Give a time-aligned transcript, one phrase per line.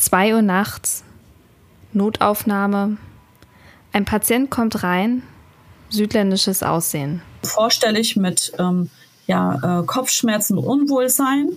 [0.00, 1.04] 2 Uhr nachts,
[1.92, 2.96] Notaufnahme.
[3.92, 5.22] Ein Patient kommt rein,
[5.90, 7.20] südländisches Aussehen.
[7.42, 8.88] Vorstellig mit ähm,
[9.26, 11.50] ja, äh, Kopfschmerzen, Unwohlsein.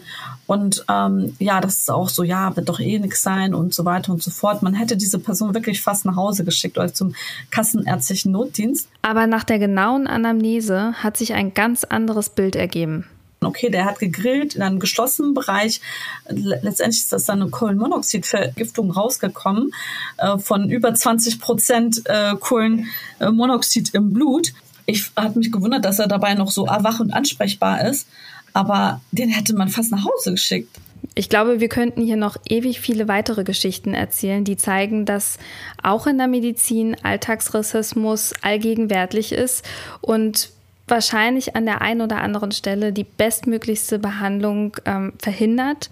[0.45, 3.85] Und ähm, ja, das ist auch so, ja, wird doch eh nichts sein und so
[3.85, 4.61] weiter und so fort.
[4.61, 7.15] Man hätte diese Person wirklich fast nach Hause geschickt oder zum
[7.49, 8.89] kassenärztlichen Notdienst.
[9.03, 13.07] Aber nach der genauen Anamnese hat sich ein ganz anderes Bild ergeben.
[13.45, 15.81] Okay, der hat gegrillt in einem geschlossenen Bereich.
[16.29, 19.73] Letztendlich ist das dann eine Kohlenmonoxidvergiftung rausgekommen
[20.17, 24.53] äh, von über 20 Prozent äh, Kohlenmonoxid im Blut.
[24.85, 28.07] Ich habe mich gewundert, dass er dabei noch so wach und ansprechbar ist,
[28.53, 30.77] aber den hätte man fast nach Hause geschickt.
[31.15, 35.37] Ich glaube, wir könnten hier noch ewig viele weitere Geschichten erzählen, die zeigen, dass
[35.81, 39.63] auch in der Medizin Alltagsrassismus allgegenwärtig ist
[40.01, 40.49] und
[40.93, 45.89] wahrscheinlich an der einen oder anderen Stelle die bestmöglichste Behandlung ähm, verhindert,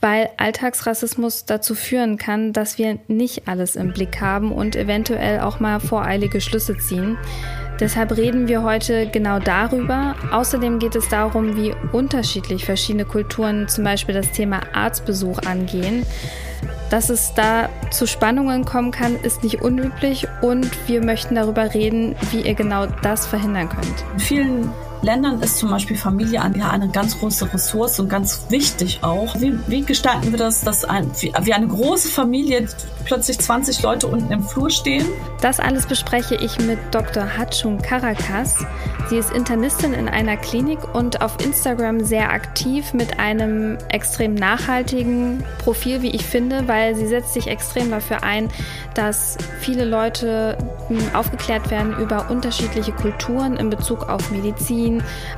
[0.00, 5.60] weil Alltagsrassismus dazu führen kann, dass wir nicht alles im Blick haben und eventuell auch
[5.60, 7.18] mal voreilige Schlüsse ziehen.
[7.78, 10.14] Deshalb reden wir heute genau darüber.
[10.32, 16.06] Außerdem geht es darum, wie unterschiedlich verschiedene Kulturen zum Beispiel das Thema Arztbesuch angehen.
[16.92, 22.14] Dass es da zu Spannungen kommen kann, ist nicht unüblich und wir möchten darüber reden,
[22.32, 24.04] wie ihr genau das verhindern könnt.
[24.20, 24.70] Vielen
[25.02, 29.34] Ländern ist zum Beispiel Familie ja eine ganz große Ressource und ganz wichtig auch.
[29.40, 32.68] Wie, wie gestalten wir das, dass ein, wie, wie eine große Familie
[33.04, 35.04] plötzlich 20 Leute unten im Flur stehen?
[35.40, 37.36] Das alles bespreche ich mit Dr.
[37.36, 38.64] Hatschun Karakas.
[39.10, 45.42] Sie ist Internistin in einer Klinik und auf Instagram sehr aktiv mit einem extrem nachhaltigen
[45.58, 48.48] Profil, wie ich finde, weil sie setzt sich extrem dafür ein,
[48.94, 50.56] dass viele Leute
[50.88, 54.91] hm, aufgeklärt werden über unterschiedliche Kulturen in Bezug auf Medizin,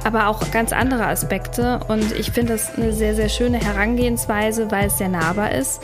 [0.04, 1.80] aber auch ganz andere Aspekte.
[1.86, 5.82] Und ich finde das eine sehr, sehr schöne Herangehensweise, weil es sehr nahbar ist.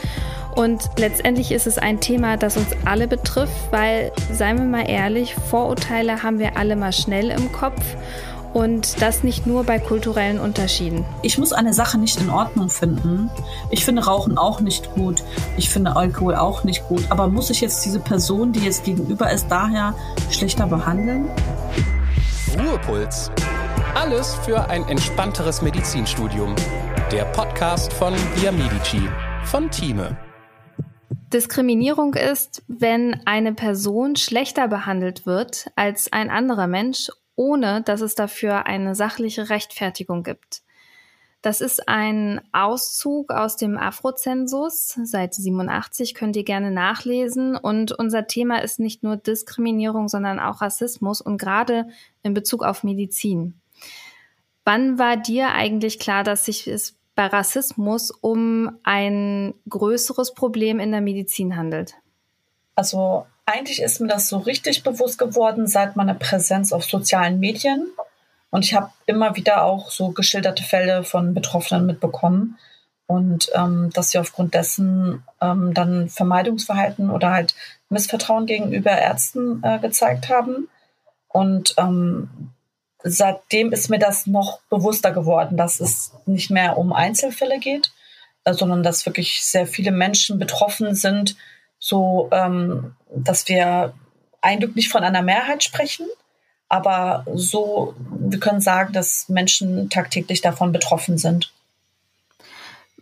[0.54, 5.34] Und letztendlich ist es ein Thema, das uns alle betrifft, weil, seien wir mal ehrlich,
[5.34, 7.80] Vorurteile haben wir alle mal schnell im Kopf.
[8.52, 11.04] Und das nicht nur bei kulturellen Unterschieden.
[11.22, 13.30] Ich muss eine Sache nicht in Ordnung finden.
[13.70, 15.22] Ich finde Rauchen auch nicht gut.
[15.56, 17.04] Ich finde Alkohol auch nicht gut.
[17.10, 19.94] Aber muss ich jetzt diese Person, die jetzt gegenüber ist, daher
[20.30, 21.28] schlechter behandeln?
[22.58, 23.30] Ruhepuls.
[23.94, 26.54] Alles für ein entspannteres Medizinstudium.
[27.10, 29.02] Der Podcast von Via Medici
[29.46, 30.16] von Thieme.
[31.32, 38.14] Diskriminierung ist, wenn eine Person schlechter behandelt wird als ein anderer Mensch, ohne dass es
[38.14, 40.62] dafür eine sachliche Rechtfertigung gibt.
[41.42, 47.56] Das ist ein Auszug aus dem Afrozensus, Seite 87, könnt ihr gerne nachlesen.
[47.56, 51.88] Und unser Thema ist nicht nur Diskriminierung, sondern auch Rassismus und gerade
[52.22, 53.59] in Bezug auf Medizin.
[54.70, 60.92] Wann war dir eigentlich klar, dass sich es bei Rassismus um ein größeres Problem in
[60.92, 61.94] der Medizin handelt?
[62.76, 67.88] Also eigentlich ist mir das so richtig bewusst geworden seit meiner Präsenz auf sozialen Medien.
[68.50, 72.56] Und ich habe immer wieder auch so geschilderte Fälle von Betroffenen mitbekommen.
[73.08, 77.56] Und ähm, dass sie aufgrund dessen ähm, dann Vermeidungsverhalten oder halt
[77.88, 80.68] Missvertrauen gegenüber Ärzten äh, gezeigt haben.
[81.26, 82.52] Und ähm,
[83.02, 87.92] seitdem ist mir das noch bewusster geworden, dass es nicht mehr um Einzelfälle geht,
[88.44, 91.36] äh, sondern dass wirklich sehr viele Menschen betroffen sind,
[91.78, 93.94] so ähm, dass wir
[94.40, 96.06] eindeutig nicht von einer Mehrheit sprechen,
[96.68, 101.52] aber so, wir können sagen, dass Menschen tagtäglich davon betroffen sind.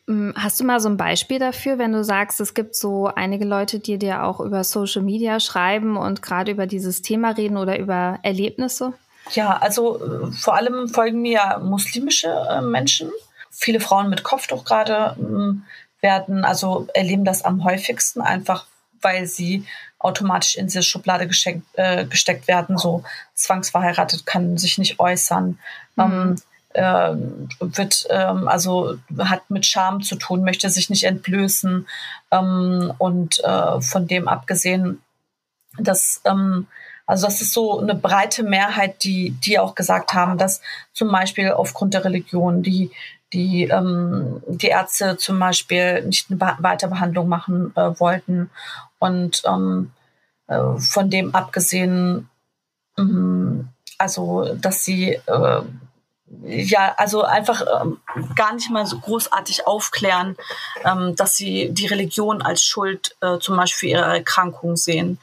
[0.07, 3.45] Hm, hast du mal so ein Beispiel dafür, wenn du sagst, es gibt so einige
[3.45, 7.79] Leute, die dir auch über Social Media schreiben und gerade über dieses Thema reden oder
[7.79, 8.95] über Erlebnisse?
[9.33, 13.11] Ja, also äh, vor allem folgen mir muslimische äh, Menschen.
[13.51, 15.65] Viele Frauen mit Kopftuch gerade ähm,
[16.01, 18.67] werden, also erleben das am häufigsten, einfach
[19.01, 19.65] weil sie
[19.99, 25.59] automatisch in diese Schublade geschenkt, äh, gesteckt werden, so zwangsverheiratet, kann sich nicht äußern.
[25.97, 26.03] Mhm.
[26.05, 26.37] Ähm,
[26.75, 27.15] äh,
[27.61, 31.89] wird ähm, also hat mit Scham zu tun, möchte sich nicht entblößen
[32.31, 33.43] ähm, und
[33.81, 35.03] von dem abgesehen,
[35.79, 36.67] dass ähm,
[37.09, 40.61] also das ist so eine breite Mehrheit, die, die auch gesagt haben, dass
[40.93, 42.91] zum Beispiel aufgrund der Religion die,
[43.33, 48.51] die, ähm, die Ärzte zum Beispiel nicht eine Weiterbehandlung machen äh, wollten.
[48.99, 49.91] Und ähm,
[50.49, 52.29] äh, von dem abgesehen,
[52.99, 55.63] ähm, also dass sie äh,
[56.43, 58.01] ja, also einfach ähm,
[58.37, 60.37] gar nicht mal so großartig aufklären,
[60.85, 65.19] ähm, dass sie die Religion als Schuld äh, zum Beispiel für ihre Erkrankung sehen.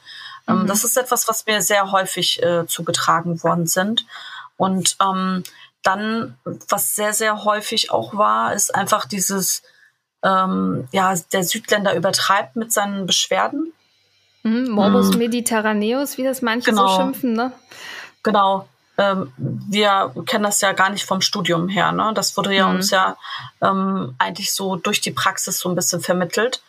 [0.48, 0.66] Ähm, mhm.
[0.66, 4.06] Das ist etwas, was mir sehr häufig äh, zugetragen worden sind.
[4.56, 5.44] Und ähm,
[5.82, 6.36] dann,
[6.68, 9.62] was sehr, sehr häufig auch war, ist einfach dieses,
[10.22, 13.72] ähm, ja, der Südländer übertreibt mit seinen Beschwerden.
[14.42, 15.18] Mhm, Morbus mhm.
[15.18, 16.88] Mediterraneus, wie das manche genau.
[16.88, 17.52] so schimpfen, ne?
[18.22, 18.68] Genau.
[18.98, 21.92] Ähm, wir kennen das ja gar nicht vom Studium her.
[21.92, 22.12] Ne?
[22.14, 22.76] Das wurde ja mhm.
[22.76, 23.16] uns ja
[23.60, 26.62] ähm, eigentlich so durch die Praxis so ein bisschen vermittelt.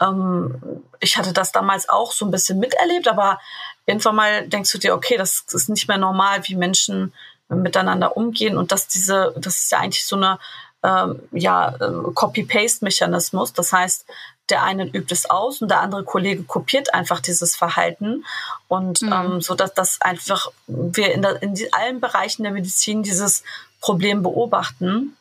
[0.00, 3.38] Ähm, ich hatte das damals auch so ein bisschen miterlebt, aber
[3.86, 7.12] irgendwann mal denkst du dir, okay, das ist nicht mehr normal, wie Menschen
[7.48, 10.38] miteinander umgehen und dass diese, das ist ja eigentlich so eine
[10.82, 13.52] ähm, ja, äh, Copy-Paste-Mechanismus.
[13.52, 14.06] Das heißt,
[14.50, 18.24] der eine übt es aus und der andere Kollege kopiert einfach dieses Verhalten
[18.68, 19.12] und mhm.
[19.12, 23.44] ähm, so dass das einfach wir in, der, in die, allen Bereichen der Medizin dieses
[23.80, 25.16] Problem beobachten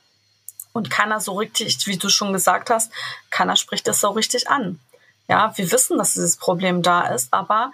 [0.73, 2.91] und keiner so richtig, wie du schon gesagt hast,
[3.31, 4.79] keiner spricht das so richtig an.
[5.27, 7.71] Ja, wir wissen, dass dieses Problem da ist, aber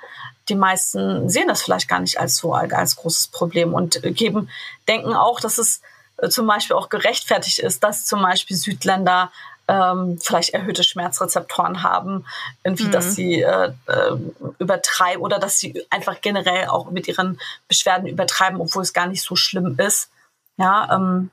[0.49, 4.49] die meisten sehen das vielleicht gar nicht als so als großes Problem und geben,
[4.87, 5.81] denken auch, dass es
[6.17, 9.31] äh, zum Beispiel auch gerechtfertigt ist, dass zum Beispiel Südländer
[9.67, 12.25] ähm, vielleicht erhöhte Schmerzrezeptoren haben,
[12.63, 12.91] irgendwie, mhm.
[12.91, 14.11] dass sie äh, äh,
[14.59, 19.23] übertreiben oder dass sie einfach generell auch mit ihren Beschwerden übertreiben, obwohl es gar nicht
[19.23, 20.09] so schlimm ist.
[20.57, 21.31] Ja, ähm,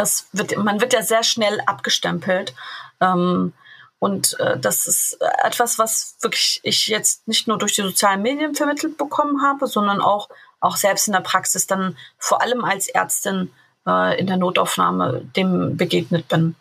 [0.00, 2.54] das wird, man wird ja sehr schnell abgestempelt.
[3.00, 3.52] Ähm,
[3.98, 8.54] und äh, das ist etwas, was wirklich ich jetzt nicht nur durch die sozialen Medien
[8.54, 13.50] vermittelt bekommen habe, sondern auch, auch selbst in der Praxis dann vor allem als Ärztin
[13.86, 16.56] äh, in der Notaufnahme dem begegnet bin.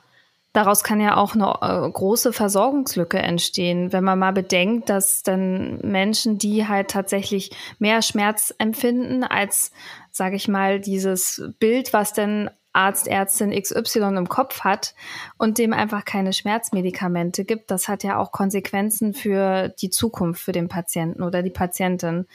[0.51, 5.77] Daraus kann ja auch eine äh, große Versorgungslücke entstehen, wenn man mal bedenkt, dass dann
[5.77, 9.71] Menschen, die halt tatsächlich mehr Schmerz empfinden als,
[10.11, 14.93] sage ich mal, dieses Bild, was denn Arzt, Ärztin XY im Kopf hat
[15.37, 20.51] und dem einfach keine Schmerzmedikamente gibt, das hat ja auch Konsequenzen für die Zukunft für
[20.51, 22.27] den Patienten oder die Patientin.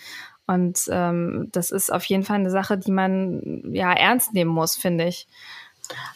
[0.47, 4.77] Und ähm, das ist auf jeden Fall eine Sache, die man ja ernst nehmen muss,
[4.77, 5.27] finde ich.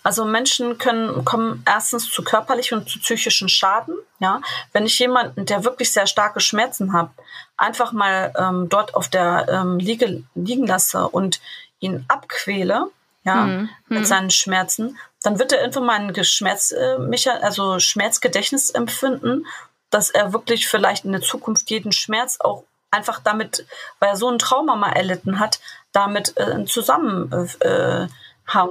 [0.03, 3.95] Also Menschen können kommen erstens zu körperlichen und zu psychischen Schaden.
[4.19, 4.41] Ja,
[4.73, 7.11] wenn ich jemanden, der wirklich sehr starke Schmerzen hat,
[7.57, 11.41] einfach mal ähm, dort auf der ähm, Liege liegen lasse und
[11.81, 12.91] ihn abquäle,
[13.29, 13.69] ja, mhm.
[13.89, 14.05] mit mhm.
[14.05, 19.47] seinen Schmerzen, dann wird er irgendwann mal ein Schmerz, äh, also Schmerzgedächtnis empfinden,
[19.91, 23.67] dass er wirklich vielleicht in der Zukunft jeden Schmerz auch einfach damit,
[24.01, 25.61] weil er so ein Trauma mal erlitten hat,
[25.93, 27.31] damit äh, zusammen
[27.61, 28.07] äh,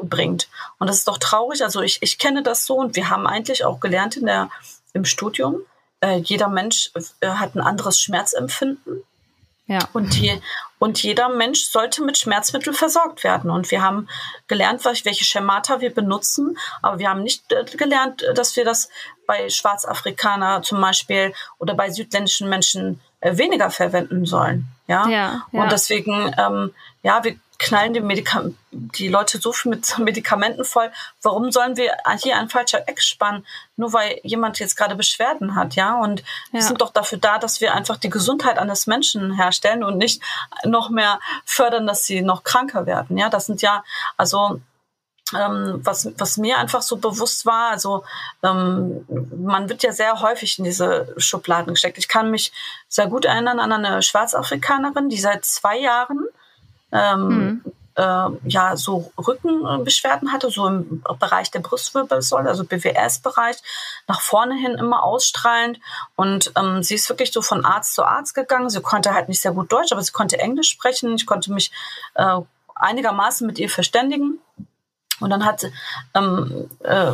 [0.04, 0.50] bringt.
[0.80, 1.64] Und das ist doch traurig.
[1.64, 4.50] Also ich, ich kenne das so und wir haben eigentlich auch gelernt in der,
[4.94, 5.62] im Studium,
[6.02, 9.04] äh, jeder Mensch äh, hat ein anderes Schmerzempfinden.
[9.68, 9.80] Ja.
[9.94, 10.42] Und, die,
[10.80, 13.50] und jeder Mensch sollte mit Schmerzmitteln versorgt werden.
[13.50, 14.08] Und wir haben
[14.48, 18.90] gelernt, welche Schemata wir benutzen, aber wir haben nicht äh, gelernt, dass wir das
[19.26, 24.68] bei Schwarzafrikaner zum Beispiel oder bei südländischen Menschen äh, weniger verwenden sollen.
[24.88, 25.08] Ja.
[25.08, 25.64] ja, ja.
[25.64, 30.92] Und deswegen, ähm, ja, wir knallen die, Medika die Leute so viel mit Medikamenten voll.
[31.22, 33.46] Warum sollen wir hier ein falscher Eck spannen,
[33.76, 36.00] nur weil jemand jetzt gerade Beschwerden hat, ja?
[36.00, 36.26] Und ja.
[36.52, 40.22] wir sind doch dafür da, dass wir einfach die Gesundheit eines Menschen herstellen und nicht
[40.64, 43.30] noch mehr fördern, dass sie noch kranker werden, ja?
[43.30, 43.84] Das sind ja,
[44.18, 44.62] also
[45.36, 48.06] ähm, was, was mir einfach so bewusst war, also
[48.44, 49.06] ähm,
[49.36, 51.98] man wird ja sehr häufig in diese Schubladen gesteckt.
[51.98, 52.54] Ich kann mich
[52.88, 56.28] sehr gut erinnern an eine Schwarzafrikanerin, die seit zwei Jahren
[56.92, 57.74] ähm, mhm.
[57.96, 63.58] äh, ja so Rückenbeschwerden hatte, so im Bereich der Brustwirbelsäule, also BWS-Bereich,
[64.08, 65.80] nach vorne hin immer ausstrahlend.
[66.16, 68.70] Und ähm, sie ist wirklich so von Arzt zu Arzt gegangen.
[68.70, 71.16] Sie konnte halt nicht sehr gut Deutsch, aber sie konnte Englisch sprechen.
[71.16, 71.72] Ich konnte mich
[72.16, 72.40] äh,
[72.76, 74.40] einigermaßen mit ihr verständigen.
[75.20, 75.66] Und dann hat
[76.14, 77.14] ähm, äh,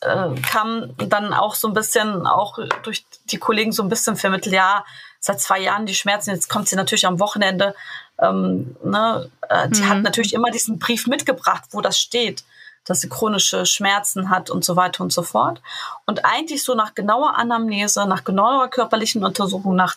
[0.00, 4.54] äh, kam dann auch so ein bisschen auch durch die Kollegen so ein bisschen vermittelt,
[4.54, 4.84] ja,
[5.24, 7.74] seit zwei Jahren die Schmerzen, jetzt kommt sie natürlich am Wochenende.
[8.20, 9.88] Ähm, ne, äh, die mhm.
[9.88, 12.44] hat natürlich immer diesen Brief mitgebracht, wo das steht,
[12.84, 15.62] dass sie chronische Schmerzen hat und so weiter und so fort.
[16.04, 19.96] Und eigentlich so nach genauer Anamnese, nach genauer körperlichen Untersuchung, nach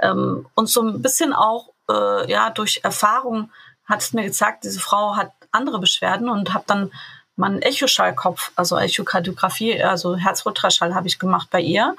[0.00, 3.50] ähm, und so ein bisschen auch äh, ja durch Erfahrung
[3.84, 6.90] hat es mir gezeigt, diese Frau hat andere Beschwerden und habe dann
[7.36, 11.94] meinen Echoschallkopf, also Echokardiographie, also Herzultraschall habe ich gemacht bei ihr,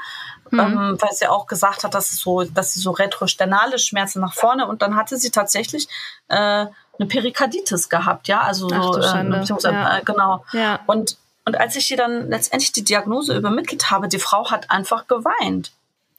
[0.51, 0.59] mhm.
[0.59, 4.33] ähm, weil sie auch gesagt hat, dass, es so, dass sie so retrosternale Schmerzen nach
[4.33, 5.87] vorne und dann hatte sie tatsächlich
[6.27, 6.65] äh,
[6.97, 9.97] eine Perikarditis gehabt, ja, also so, äh, ja.
[9.97, 10.45] äh, genau.
[10.53, 10.79] Ja.
[10.85, 15.05] Und und als ich ihr dann letztendlich die Diagnose übermittelt habe, die Frau hat einfach
[15.07, 15.71] geweint.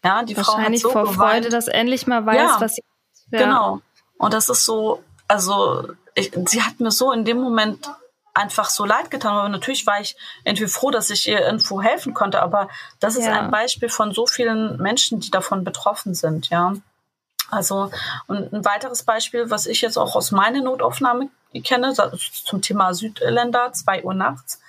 [0.05, 1.17] Ja, die Frau hat so vor geweint.
[1.17, 2.85] Freude, dass endlich mal weiß, ja, was sie.
[3.33, 3.41] Ja.
[3.41, 3.81] Genau.
[4.19, 7.91] Und das ist so, also ich, sie hat mir so in dem Moment
[8.37, 9.35] einfach so leid getan.
[9.37, 12.43] Aber natürlich war ich irgendwie froh, dass ich ihr irgendwo helfen konnte.
[12.43, 12.69] Aber
[13.01, 13.41] das ist ja.
[13.41, 16.75] ein Beispiel von so vielen Menschen, die davon betroffen sind, ja.
[17.49, 17.91] Also,
[18.27, 21.29] und ein weiteres Beispiel, was ich jetzt auch aus meiner Notaufnahme
[21.63, 21.95] kenne,
[22.45, 24.61] zum Thema Südländer, zwei Uhr nachts,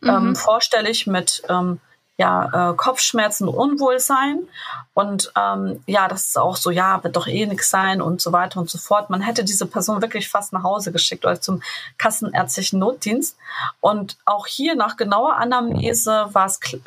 [0.00, 0.08] mhm.
[0.08, 1.80] ähm, vorstellig mit ähm,
[2.20, 4.46] ja, äh, Kopfschmerzen, Unwohlsein.
[4.92, 8.30] Und ähm, ja, das ist auch so, ja, wird doch eh nichts sein und so
[8.30, 9.08] weiter und so fort.
[9.08, 11.62] Man hätte diese Person wirklich fast nach Hause geschickt oder zum
[11.96, 13.38] kassenärztlichen Notdienst.
[13.80, 16.78] Und auch hier nach genauer Anamnese war es äh,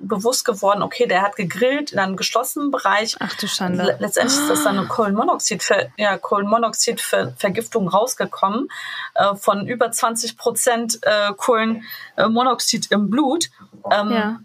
[0.00, 3.16] bewusst geworden, okay, der hat gegrillt in einem geschlossenen Bereich.
[3.20, 3.96] Ach du Schande.
[3.98, 8.68] Letztendlich ist das dann eine Kohlenmonoxid, ja, Kohlenmonoxidvergiftung rausgekommen
[9.14, 13.48] äh, von über 20 Prozent äh, Kohlenmonoxid im Blut.
[13.90, 14.40] Ähm, ja.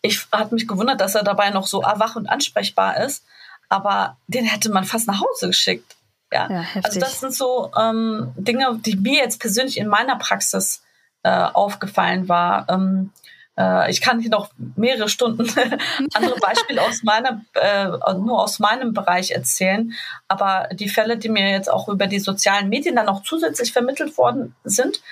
[0.00, 3.24] Ich hatte mich gewundert, dass er dabei noch so wach und ansprechbar ist,
[3.68, 5.96] aber den hätte man fast nach Hause geschickt.
[6.32, 10.82] Ja, ja also das sind so ähm, Dinge, die mir jetzt persönlich in meiner Praxis
[11.22, 12.66] äh, aufgefallen war.
[12.68, 13.12] Ähm,
[13.58, 15.42] äh, ich kann hier noch mehrere Stunden
[16.14, 19.92] andere Beispiele aus meiner, äh, nur aus meinem Bereich erzählen.
[20.28, 24.16] Aber die Fälle, die mir jetzt auch über die sozialen Medien dann noch zusätzlich vermittelt
[24.18, 25.02] worden sind,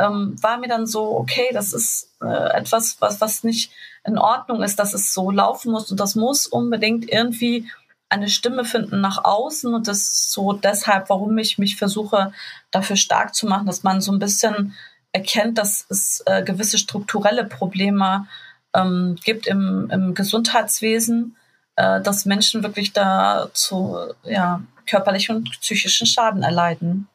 [0.00, 3.70] ähm, war mir dann so, okay, das ist äh, etwas, was, was nicht
[4.04, 7.70] in Ordnung ist, dass es so laufen muss und das muss unbedingt irgendwie
[8.08, 12.32] eine Stimme finden nach außen und das ist so deshalb, warum ich mich versuche,
[12.70, 14.74] dafür stark zu machen, dass man so ein bisschen
[15.12, 18.26] erkennt, dass es äh, gewisse strukturelle Probleme
[18.74, 21.36] ähm, gibt im, im Gesundheitswesen,
[21.76, 27.08] äh, dass Menschen wirklich da zu ja, körperlichen und psychischen Schaden erleiden.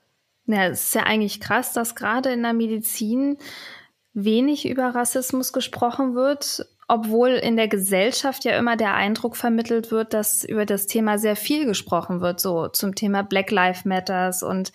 [0.48, 3.38] Ja, es ist ja eigentlich krass, dass gerade in der Medizin
[4.14, 10.14] wenig über Rassismus gesprochen wird obwohl in der Gesellschaft ja immer der Eindruck vermittelt wird,
[10.14, 14.72] dass über das Thema sehr viel gesprochen wird, so zum Thema Black Lives Matters und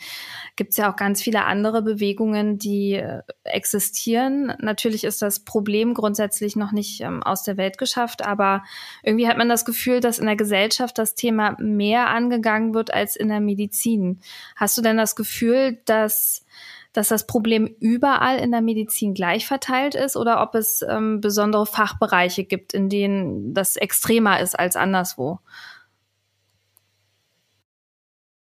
[0.56, 4.52] gibt es ja auch ganz viele andere Bewegungen, die äh, existieren.
[4.58, 8.64] Natürlich ist das Problem grundsätzlich noch nicht ähm, aus der Welt geschafft, aber
[9.04, 13.14] irgendwie hat man das Gefühl, dass in der Gesellschaft das Thema mehr angegangen wird als
[13.14, 14.20] in der Medizin.
[14.56, 16.44] Hast du denn das Gefühl, dass
[16.92, 21.66] dass das Problem überall in der Medizin gleich verteilt ist oder ob es ähm, besondere
[21.66, 25.38] Fachbereiche gibt, in denen das extremer ist als anderswo?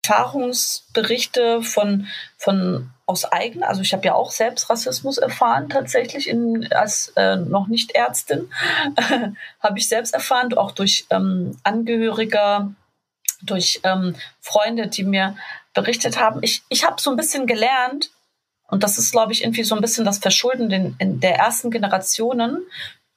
[0.05, 6.71] Erfahrungsberichte von, von aus eigen, also ich habe ja auch selbst Rassismus erfahren, tatsächlich in,
[6.73, 8.51] als äh, noch nicht Ärztin,
[9.61, 12.75] habe ich selbst erfahren, auch durch ähm, Angehörige,
[13.43, 15.37] durch ähm, Freunde, die mir
[15.75, 16.41] berichtet haben.
[16.43, 18.11] Ich, ich habe so ein bisschen gelernt,
[18.69, 21.71] und das ist, glaube ich, irgendwie so ein bisschen das Verschulden in, in der ersten
[21.71, 22.59] Generationen.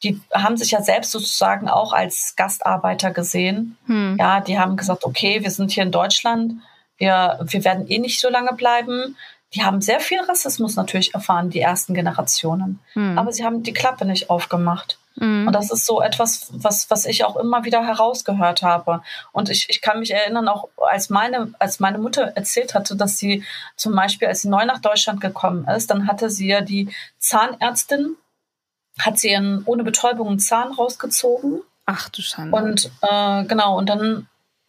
[0.04, 3.78] Die haben sich ja selbst sozusagen auch als Gastarbeiter gesehen.
[3.88, 4.18] Hm.
[4.20, 6.54] Ja, die haben gesagt, okay, wir sind hier in Deutschland,
[6.98, 9.18] wir, wir werden eh nicht so lange bleiben.
[9.54, 12.80] Die haben sehr viel Rassismus natürlich erfahren, die ersten Generationen.
[12.94, 13.18] Hm.
[13.18, 15.00] Aber sie haben die Klappe nicht aufgemacht.
[15.20, 15.48] Mhm.
[15.48, 19.02] Und das ist so etwas, was, was ich auch immer wieder herausgehört habe.
[19.32, 23.18] Und ich, ich kann mich erinnern, auch als meine, als meine Mutter erzählt hatte, dass
[23.18, 23.44] sie
[23.76, 28.16] zum Beispiel, als sie neu nach Deutschland gekommen ist, dann hatte sie ja die Zahnärztin,
[29.00, 31.62] hat sie ihren, ohne Betäubung einen Zahn rausgezogen.
[31.86, 32.56] Ach du Schande.
[32.56, 34.28] Und äh, genau, und dann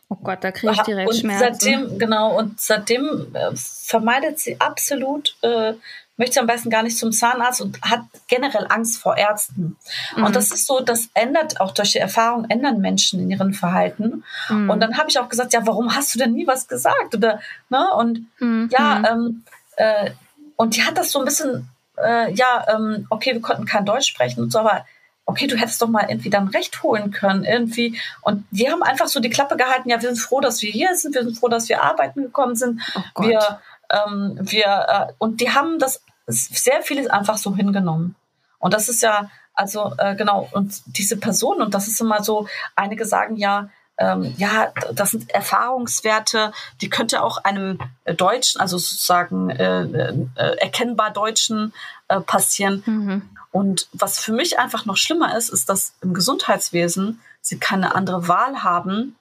[0.08, 1.58] Oh Gott, da kriege ich direkt und Schmerzen.
[1.58, 5.74] Seitdem, genau, und seitdem äh, vermeidet sie absolut äh,
[6.18, 9.76] möchte am besten gar nicht zum Zahnarzt und hat generell Angst vor Ärzten.
[10.16, 10.24] Mhm.
[10.24, 14.24] Und das ist so, das ändert auch durch die Erfahrung, ändern Menschen in ihrem Verhalten.
[14.48, 14.68] Mhm.
[14.68, 17.14] Und dann habe ich auch gesagt, ja, warum hast du denn nie was gesagt?
[17.14, 17.88] Oder, ne?
[17.96, 18.68] Und mhm.
[18.72, 19.44] ja, ähm,
[19.76, 20.10] äh,
[20.56, 24.08] und die hat das so ein bisschen, äh, ja, ähm, okay, wir konnten kein Deutsch
[24.08, 24.84] sprechen und so, aber
[25.28, 28.00] okay, du hättest doch mal irgendwie dann Recht holen können, irgendwie.
[28.22, 30.96] Und die haben einfach so die Klappe gehalten, ja, wir sind froh, dass wir hier
[30.96, 32.80] sind, wir sind froh, dass wir arbeiten gekommen sind.
[32.94, 38.16] Oh wir, ähm, wir, äh, und die haben das sehr vieles einfach so hingenommen.
[38.58, 42.48] Und das ist ja, also äh, genau, und diese Person, und das ist immer so,
[42.74, 43.68] einige sagen ja,
[43.98, 47.78] ähm, ja, das sind Erfahrungswerte, die könnte auch einem
[48.16, 51.74] Deutschen, also sozusagen äh, äh, erkennbar Deutschen
[52.08, 52.82] äh, passieren.
[52.86, 53.22] Mhm.
[53.58, 58.28] Und was für mich einfach noch schlimmer ist, ist, dass im Gesundheitswesen sie keine andere
[58.28, 59.16] Wahl haben,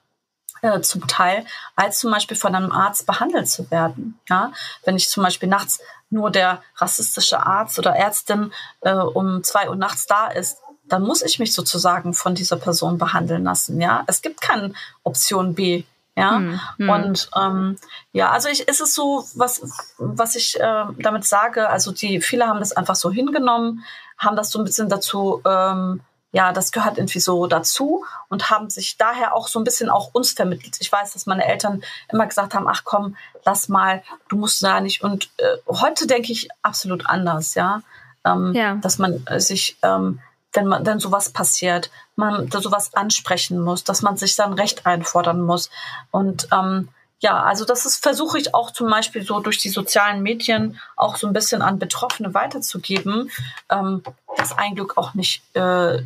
[0.62, 4.20] äh, zum Teil, als zum Beispiel von einem Arzt behandelt zu werden.
[4.28, 4.52] Ja,
[4.84, 8.52] wenn ich zum Beispiel nachts nur der rassistische Arzt oder Ärztin
[8.82, 12.96] äh, um zwei Uhr nachts da ist, dann muss ich mich sozusagen von dieser Person
[12.96, 13.80] behandeln lassen.
[13.80, 15.82] Ja, es gibt keine Option B.
[16.18, 16.90] Ja, hm, hm.
[16.90, 17.76] und ähm,
[18.12, 22.46] ja, also ich, ist es so, was, was ich äh, damit sage, also die, viele
[22.46, 23.84] haben das einfach so hingenommen,
[24.16, 28.68] haben das so ein bisschen dazu ähm, ja, das gehört irgendwie so dazu und haben
[28.68, 30.76] sich daher auch so ein bisschen auch uns vermittelt.
[30.80, 31.82] Ich weiß, dass meine Eltern
[32.12, 35.02] immer gesagt haben, ach komm, lass mal, du musst da nicht.
[35.02, 37.80] Und äh, heute denke ich absolut anders, ja.
[38.24, 38.74] Ähm, ja.
[38.74, 40.20] Dass man äh, sich, ähm,
[40.58, 45.40] wenn man dann sowas passiert, man sowas ansprechen muss, dass man sich dann Recht einfordern
[45.40, 45.70] muss.
[46.10, 46.88] Und ähm,
[47.20, 51.14] ja, also das ist, versuche ich auch zum Beispiel so durch die sozialen Medien auch
[51.14, 53.30] so ein bisschen an Betroffene weiterzugeben,
[53.70, 54.02] ähm,
[54.36, 56.02] dass ein Glück auch nicht äh,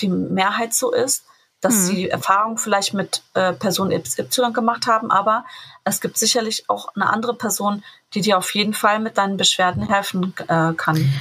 [0.00, 1.24] die Mehrheit so ist,
[1.62, 1.86] dass mhm.
[1.86, 5.46] sie Erfahrung vielleicht mit äh, Person XY gemacht haben, aber
[5.84, 7.82] es gibt sicherlich auch eine andere Person,
[8.14, 11.12] die dir auf jeden Fall mit deinen Beschwerden helfen äh, kann.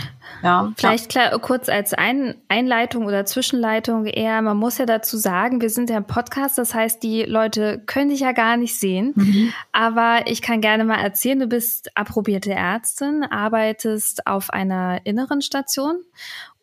[0.44, 5.62] Ja, Vielleicht klar, kurz als Ein Einleitung oder Zwischenleitung eher, man muss ja dazu sagen,
[5.62, 9.14] wir sind ja ein Podcast, das heißt, die Leute können dich ja gar nicht sehen.
[9.16, 9.54] Mhm.
[9.72, 16.02] Aber ich kann gerne mal erzählen, du bist approbierte Ärztin, arbeitest auf einer inneren Station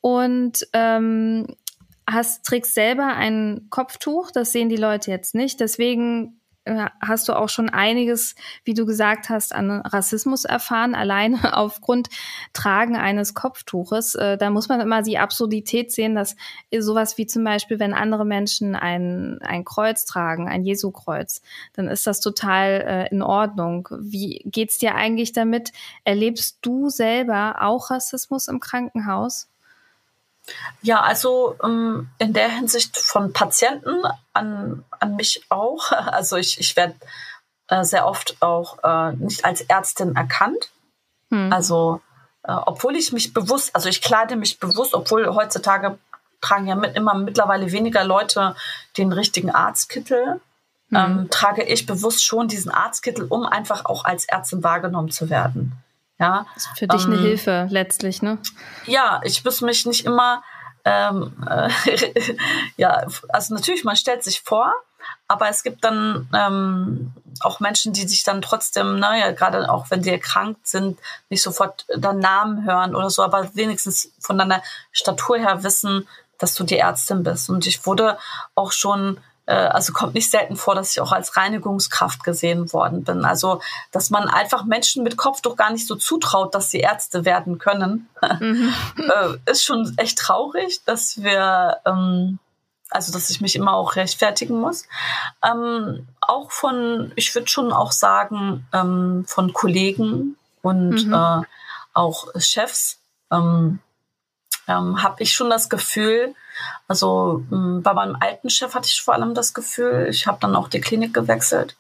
[0.01, 1.47] und ähm,
[2.11, 5.61] hast, trägst selber ein Kopftuch, das sehen die Leute jetzt nicht.
[5.61, 8.35] Deswegen äh, hast du auch schon einiges,
[8.65, 12.09] wie du gesagt hast, an Rassismus erfahren, alleine aufgrund
[12.53, 14.15] Tragen eines Kopftuches.
[14.15, 16.37] Äh, da muss man immer die Absurdität sehen, dass
[16.79, 21.41] sowas wie zum Beispiel, wenn andere Menschen ein, ein Kreuz tragen, ein Jesu-Kreuz,
[21.73, 23.89] dann ist das total äh, in Ordnung.
[23.99, 25.73] Wie geht's dir eigentlich damit?
[26.05, 29.49] Erlebst du selber auch Rassismus im Krankenhaus?
[30.83, 34.03] Ja, also ähm, in der Hinsicht von Patienten
[34.33, 35.93] an, an mich auch.
[35.93, 36.95] Also ich, ich werde
[37.69, 40.71] äh, sehr oft auch äh, nicht als Ärztin erkannt.
[41.31, 41.53] Hm.
[41.53, 42.01] Also
[42.43, 45.99] äh, obwohl ich mich bewusst, also ich kleide mich bewusst, obwohl heutzutage
[46.41, 48.55] tragen ja mit, immer mittlerweile weniger Leute
[48.97, 50.41] den richtigen Arztkittel.
[50.91, 50.97] Hm.
[50.97, 55.73] Ähm, trage ich bewusst schon diesen Arztkittel, um einfach auch als Ärztin wahrgenommen zu werden.
[56.19, 58.39] Ja, das ist für dich ähm, eine Hilfe letztlich, ne?
[58.87, 60.43] Ja, ich muss mich nicht immer,
[60.85, 61.71] ähm, äh,
[62.77, 64.73] ja, also natürlich, man stellt sich vor,
[65.29, 69.91] aber es gibt dann ähm, auch Menschen, die sich dann trotzdem, naja, ne, gerade auch
[69.91, 70.99] wenn sie erkrankt sind,
[71.29, 76.09] nicht sofort deinen Namen hören oder so, aber wenigstens von deiner Statur her wissen,
[76.39, 77.51] dass du die Ärztin bist.
[77.51, 78.19] Und ich wurde
[78.55, 83.03] auch schon äh, also kommt nicht selten vor, dass ich auch als Reinigungskraft gesehen worden
[83.03, 83.25] bin.
[83.25, 87.59] Also, dass man einfach Menschen mit Kopftuch gar nicht so zutraut, dass sie Ärzte werden
[87.59, 88.09] können,
[88.41, 88.75] mhm.
[88.99, 92.39] Äh, ist schon echt traurig, dass wir, ähm,
[92.91, 94.85] also, dass ich mich immer auch rechtfertigen muss.
[95.43, 101.15] Ähm, auch von, ich würde schon auch sagen, ähm, von Kollegen und mhm.
[101.15, 101.41] äh,
[101.95, 102.99] auch Chefs
[103.31, 103.79] ähm,
[104.69, 106.35] ähm, habe ich schon das Gefühl,
[106.87, 110.55] also ähm, bei meinem alten Chef hatte ich vor allem das Gefühl, ich habe dann
[110.55, 111.77] auch die Klinik gewechselt,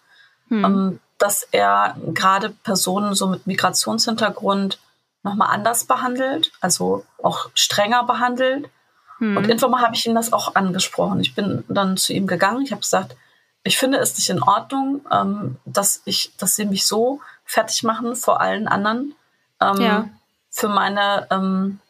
[0.48, 0.64] hm.
[0.64, 4.78] ähm, dass er gerade Personen so mit Migrationshintergrund
[5.22, 8.70] nochmal anders behandelt, also auch strenger behandelt.
[9.18, 9.36] Hm.
[9.36, 11.20] Und irgendwann mal habe ich ihm das auch angesprochen.
[11.20, 13.16] Ich bin dann zu ihm gegangen, ich habe gesagt,
[13.64, 18.16] ich finde es nicht in Ordnung, ähm, dass ich, dass sie mich so fertig machen
[18.16, 19.14] vor allen anderen
[19.60, 20.08] ähm, ja.
[20.50, 21.80] für meine ähm,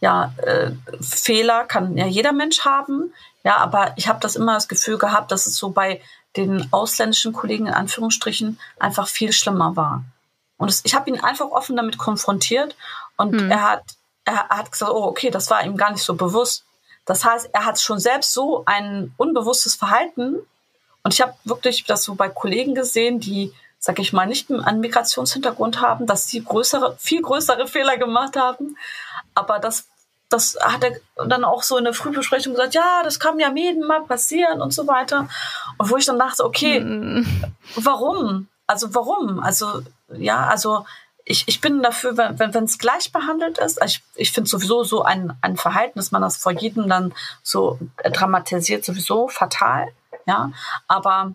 [0.00, 3.12] ja, äh, Fehler kann ja jeder Mensch haben.
[3.44, 6.00] Ja, aber ich habe das immer das Gefühl gehabt, dass es so bei
[6.36, 10.04] den ausländischen Kollegen in Anführungsstrichen einfach viel schlimmer war.
[10.58, 12.76] Und es, ich habe ihn einfach offen damit konfrontiert
[13.16, 13.50] und hm.
[13.50, 13.84] er hat
[14.24, 16.64] er hat gesagt, oh okay, das war ihm gar nicht so bewusst.
[17.04, 20.36] Das heißt, er hat schon selbst so ein unbewusstes Verhalten
[21.04, 24.80] und ich habe wirklich das so bei Kollegen gesehen, die sag ich mal, nicht einen
[24.80, 28.76] Migrationshintergrund haben, dass sie größere, viel größere Fehler gemacht haben.
[29.36, 29.86] Aber das,
[30.28, 30.96] das hat er
[31.28, 34.72] dann auch so in der Frühbesprechung gesagt, ja, das kann ja jedem mal passieren und
[34.74, 35.28] so weiter.
[35.78, 37.44] Und wo ich dann dachte, okay, mhm.
[37.76, 38.48] warum?
[38.66, 39.38] Also warum?
[39.38, 40.84] Also, ja, also
[41.24, 44.84] ich, ich bin dafür, wenn wenn es gleich behandelt ist, also ich, ich finde sowieso
[44.84, 49.88] so ein, ein Verhalten, dass man das vor jedem dann so dramatisiert, sowieso fatal.
[50.24, 50.50] Ja,
[50.88, 51.34] aber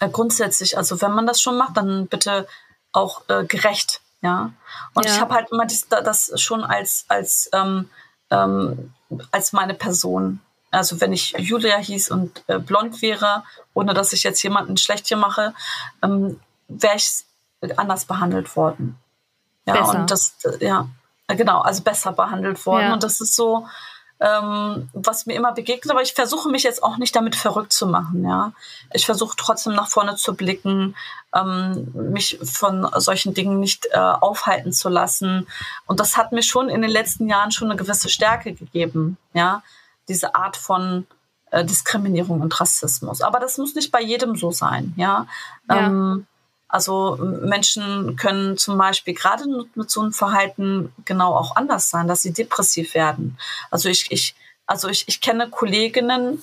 [0.00, 2.48] äh, grundsätzlich, also wenn man das schon macht, dann bitte
[2.92, 4.52] auch äh, gerecht, ja.
[4.94, 5.12] Und ja.
[5.12, 7.88] ich habe halt immer dies, das schon als als ähm,
[8.30, 8.92] ähm,
[9.30, 10.40] als meine Person.
[10.70, 13.42] Also wenn ich Julia hieß und äh, blond wäre,
[13.74, 15.52] ohne dass ich jetzt jemanden schlecht hier mache,
[16.02, 17.24] ähm, wäre ich
[17.76, 18.96] anders behandelt worden.
[19.66, 20.00] Ja, besser.
[20.00, 20.86] und das, ja,
[21.28, 22.86] genau, also besser behandelt worden.
[22.86, 22.92] Ja.
[22.94, 23.68] Und das ist so,
[24.20, 25.90] ähm, was mir immer begegnet.
[25.90, 28.24] Aber ich versuche mich jetzt auch nicht damit verrückt zu machen.
[28.24, 28.52] Ja,
[28.92, 30.94] ich versuche trotzdem nach vorne zu blicken,
[31.34, 35.46] ähm, mich von solchen Dingen nicht äh, aufhalten zu lassen.
[35.86, 39.16] Und das hat mir schon in den letzten Jahren schon eine gewisse Stärke gegeben.
[39.32, 39.62] Ja,
[40.08, 41.06] diese Art von
[41.50, 43.22] äh, Diskriminierung und Rassismus.
[43.22, 44.92] Aber das muss nicht bei jedem so sein.
[44.96, 45.26] Ja.
[45.68, 45.86] ja.
[45.86, 46.26] Ähm,
[46.70, 52.22] also Menschen können zum Beispiel gerade mit so einem Verhalten genau auch anders sein, dass
[52.22, 53.38] sie depressiv werden.
[53.70, 56.42] Also ich, ich, also ich, ich kenne Kolleginnen,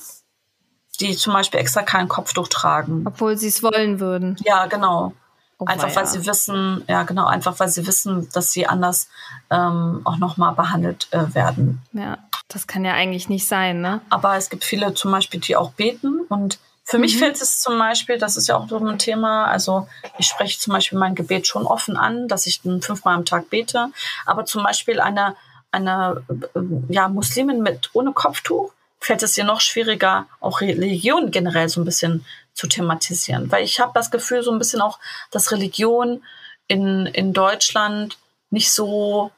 [0.99, 3.03] die zum Beispiel extra kein Kopftuch tragen.
[3.05, 4.35] Obwohl sie es wollen würden.
[4.43, 5.13] Ja, genau.
[5.59, 9.09] Oh, einfach weil sie wissen, ja genau, einfach weil sie wissen, dass sie anders
[9.49, 11.81] ähm, auch nochmal behandelt äh, werden.
[11.93, 14.01] Ja, das kann ja eigentlich nicht sein, ne?
[14.09, 17.01] Aber es gibt viele zum Beispiel, die auch beten und Für mhm.
[17.01, 20.57] mich fällt es zum Beispiel, das ist ja auch so ein Thema, also ich spreche
[20.57, 23.89] zum Beispiel mein Gebet schon offen an, dass ich fünfmal am Tag bete,
[24.25, 25.35] aber zum Beispiel eine,
[25.71, 31.67] eine äh, ja, Muslimin mit ohne Kopftuch fällt es ihr noch schwieriger, auch Religion generell
[31.67, 33.51] so ein bisschen zu thematisieren.
[33.51, 34.97] Weil ich habe das Gefühl, so ein bisschen auch,
[35.29, 36.23] dass Religion
[36.67, 38.17] in, in Deutschland
[38.49, 39.31] nicht so,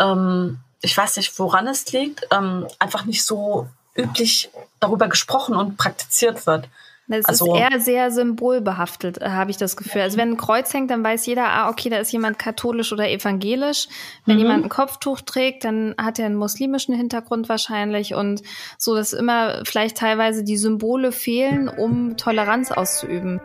[0.00, 5.76] ähm, ich weiß nicht, woran es liegt, ähm, einfach nicht so üblich darüber gesprochen und
[5.76, 6.68] praktiziert wird.
[7.06, 10.00] Es also, ist eher sehr symbolbehaftet, äh, habe ich das Gefühl.
[10.00, 13.10] Also wenn ein Kreuz hängt, dann weiß jeder, ah, okay, da ist jemand katholisch oder
[13.10, 13.88] evangelisch.
[14.24, 14.42] Wenn mhm.
[14.42, 18.42] jemand ein Kopftuch trägt, dann hat er einen muslimischen Hintergrund wahrscheinlich und
[18.78, 23.40] so, dass immer vielleicht teilweise die Symbole fehlen, um Toleranz auszuüben.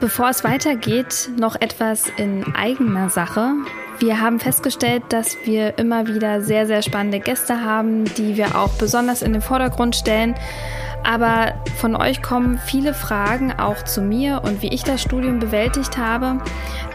[0.00, 3.52] Bevor es weitergeht, noch etwas in eigener Sache.
[3.98, 8.70] Wir haben festgestellt, dass wir immer wieder sehr, sehr spannende Gäste haben, die wir auch
[8.70, 10.34] besonders in den Vordergrund stellen.
[11.04, 15.98] Aber von euch kommen viele Fragen auch zu mir und wie ich das Studium bewältigt
[15.98, 16.38] habe.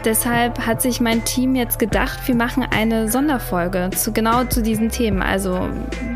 [0.04, 4.90] Deshalb hat sich mein Team jetzt gedacht, wir machen eine Sonderfolge zu genau zu diesen
[4.90, 5.22] Themen.
[5.22, 5.68] Also,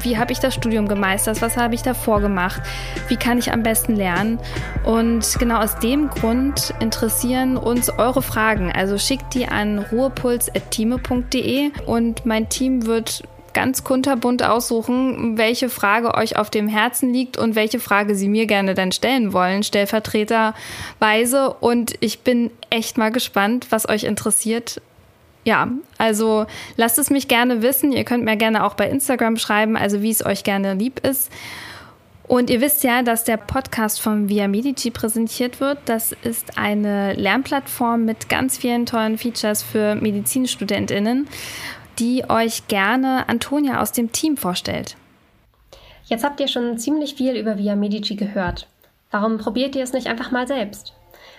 [0.02, 1.42] wie habe ich das Studium gemeistert?
[1.42, 2.62] Was habe ich davor gemacht?
[3.08, 4.38] Wie kann ich am besten lernen?
[4.84, 8.70] Und genau aus dem Grund interessieren uns eure Fragen.
[8.72, 16.36] Also schickt die an ruhepuls.time.de und mein Team wird ganz kunterbunt aussuchen, welche Frage euch
[16.36, 21.54] auf dem Herzen liegt und welche Frage sie mir gerne dann stellen wollen, stellvertreterweise.
[21.60, 24.80] Und ich bin echt mal gespannt, was euch interessiert.
[25.44, 27.92] Ja, also lasst es mich gerne wissen.
[27.92, 31.30] Ihr könnt mir gerne auch bei Instagram schreiben, also wie es euch gerne lieb ist.
[32.30, 35.78] Und ihr wisst ja, dass der Podcast von Via Medici präsentiert wird.
[35.86, 41.26] Das ist eine Lernplattform mit ganz vielen tollen Features für Medizinstudentinnen
[42.00, 44.96] die euch gerne Antonia aus dem Team vorstellt.
[46.04, 48.66] Jetzt habt ihr schon ziemlich viel über Via Medici gehört.
[49.10, 50.94] Warum probiert ihr es nicht einfach mal selbst?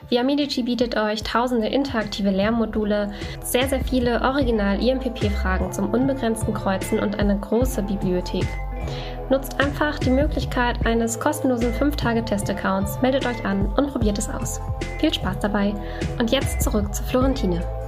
[0.09, 3.11] Via Medici bietet euch tausende interaktive Lernmodule,
[3.43, 8.47] sehr, sehr viele Original-IMPP-Fragen zum unbegrenzten Kreuzen und eine große Bibliothek.
[9.29, 14.59] Nutzt einfach die Möglichkeit eines kostenlosen 5-Tage-Test-Accounts, meldet euch an und probiert es aus.
[14.99, 15.73] Viel Spaß dabei
[16.19, 17.80] und jetzt zurück zu Florentine.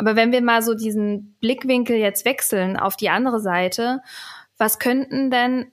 [0.00, 4.00] Aber wenn wir mal so diesen Blickwinkel jetzt wechseln auf die andere Seite,
[4.56, 5.66] was könnten denn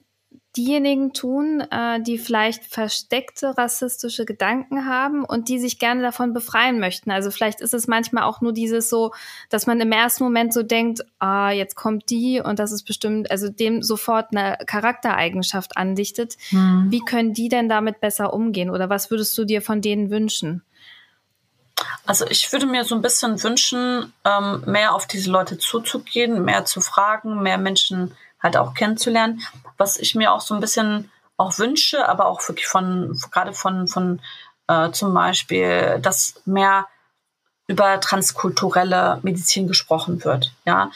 [0.58, 6.78] diejenigen tun, äh, die vielleicht versteckte rassistische Gedanken haben und die sich gerne davon befreien
[6.78, 7.10] möchten.
[7.10, 9.13] Also vielleicht ist es manchmal auch nur dieses so,
[9.50, 13.32] dass man im ersten Moment so denkt, ah, jetzt kommt die und das ist bestimmt,
[13.32, 16.36] also dem sofort eine Charaktereigenschaft andichtet.
[16.50, 16.88] Hm.
[16.90, 20.63] Wie können die denn damit besser umgehen oder was würdest du dir von denen wünschen?
[22.08, 26.65] Also ich würde mir so ein bisschen wünschen, ähm, mehr auf diese Leute zuzugehen, mehr
[26.65, 29.41] zu fragen, mehr Menschen halt auch kennenzulernen.
[29.78, 33.88] Was ich mir auch so ein bisschen auch wünsche, aber auch wirklich von, gerade von,
[33.88, 34.22] von
[34.67, 36.88] äh, zum Beispiel, dass mehr
[37.67, 40.54] über transkulturelle Medizin gesprochen wird.
[40.65, 40.91] Ja,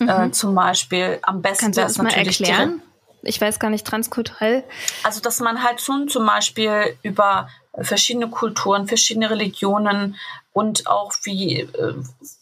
[0.00, 0.08] äh, mhm.
[0.08, 2.82] äh, zum Beispiel am besten wäre es natürlich erklären?
[3.22, 4.64] Ich weiß gar nicht transkulturell.
[5.02, 7.48] Also dass man halt schon zum Beispiel über
[7.80, 10.16] verschiedene Kulturen, verschiedene Religionen
[10.52, 11.94] und auch wie, äh,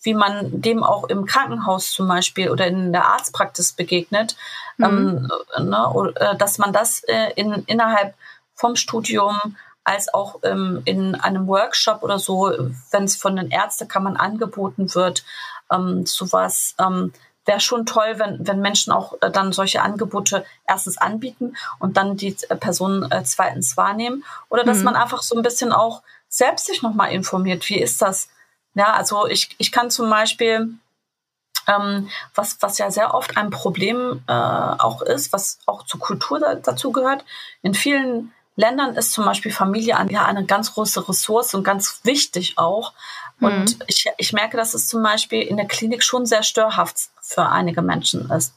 [0.03, 4.37] wie man dem auch im Krankenhaus zum Beispiel oder in der Arztpraxis begegnet,
[4.77, 5.29] mhm.
[5.57, 8.15] ähm, ne, äh, dass man das äh, in, innerhalb
[8.55, 12.53] vom Studium als auch ähm, in einem Workshop oder so,
[12.91, 15.25] wenn es von den Ärztekammern angeboten wird,
[15.71, 17.13] ähm, sowas ähm,
[17.47, 22.17] wäre schon toll, wenn, wenn Menschen auch äh, dann solche Angebote erstens anbieten und dann
[22.17, 24.25] die äh, Personen äh, zweitens wahrnehmen.
[24.49, 24.85] Oder dass mhm.
[24.85, 27.69] man einfach so ein bisschen auch selbst sich nochmal informiert.
[27.69, 28.29] Wie ist das?
[28.75, 30.75] Ja, also ich, ich kann zum Beispiel,
[31.69, 36.41] ähm, was, was ja sehr oft ein Problem äh, auch ist, was auch zur Kultur
[36.41, 37.25] da, dazu gehört,
[37.63, 42.57] in vielen Ländern ist zum Beispiel Familie ja eine ganz große Ressource und ganz wichtig
[42.57, 42.93] auch.
[43.41, 43.85] Und mhm.
[43.87, 47.83] ich, ich merke, dass es zum Beispiel in der Klinik schon sehr störhaft für einige
[47.83, 48.55] Menschen ist.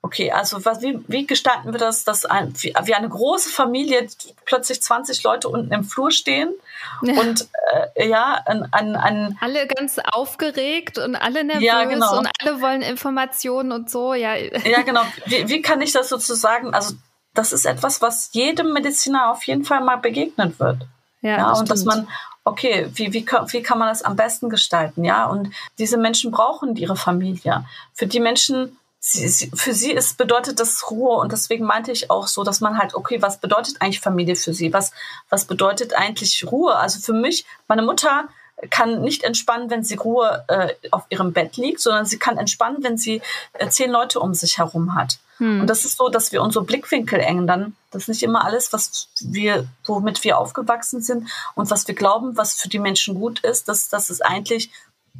[0.00, 4.06] Okay, also was, wie, wie gestalten wir das, dass ein, wie, wie eine große Familie
[4.44, 6.54] plötzlich 20 Leute unten im Flur stehen
[7.02, 7.20] ja.
[7.20, 7.48] und
[7.96, 12.18] äh, ja, an, an, an alle ganz aufgeregt und alle nervös ja, genau.
[12.18, 14.36] und alle wollen Informationen und so, ja.
[14.36, 15.02] Ja, genau.
[15.26, 16.94] Wie, wie kann ich das sozusagen, also
[17.34, 20.78] das ist etwas, was jedem Mediziner auf jeden Fall mal begegnet wird.
[21.22, 22.08] Ja, ja das und dass man
[22.48, 25.26] okay, wie, wie, wie kann man das am besten gestalten, ja?
[25.26, 27.64] Und diese Menschen brauchen ihre Familie.
[27.94, 32.26] Für die Menschen, sie, für sie ist, bedeutet das Ruhe und deswegen meinte ich auch
[32.26, 34.72] so, dass man halt, okay, was bedeutet eigentlich Familie für sie?
[34.72, 34.92] Was,
[35.28, 36.76] was bedeutet eigentlich Ruhe?
[36.76, 38.28] Also für mich, meine Mutter
[38.70, 42.82] kann nicht entspannen, wenn sie Ruhe äh, auf ihrem Bett liegt, sondern sie kann entspannen,
[42.82, 45.18] wenn sie äh, zehn Leute um sich herum hat.
[45.38, 45.62] Hm.
[45.62, 47.76] Und das ist so, dass wir unsere Blickwinkel ändern.
[47.90, 52.36] Das ist nicht immer alles, was wir, womit wir aufgewachsen sind und was wir glauben,
[52.36, 54.70] was für die Menschen gut ist, dass, dass es eigentlich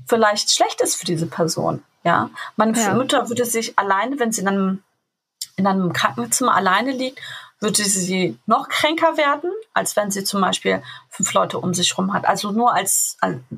[0.07, 1.83] vielleicht schlecht ist für diese Person.
[2.05, 2.95] Ja, meine ja.
[2.95, 4.83] Mutter würde sich alleine, wenn sie in einem,
[5.57, 7.21] in einem Krankenzimmer alleine liegt,
[7.61, 12.13] würde sie noch kränker werden, als wenn sie zum Beispiel fünf Leute um sich herum
[12.13, 12.27] hat.
[12.27, 13.17] Also nur als,